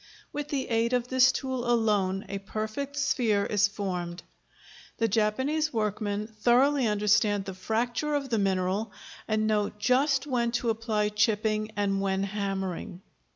[0.33, 4.23] With the aid of this tool alone a perfect sphere is formed.
[4.97, 8.93] The Japanese workmen thoroughly understand the fracture of the mineral,
[9.27, 13.03] and know just when to apply chipping and when hammering.